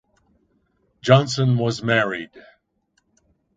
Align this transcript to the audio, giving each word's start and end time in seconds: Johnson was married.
Johnson 1.03 1.59
was 1.59 1.83
married. 1.83 2.31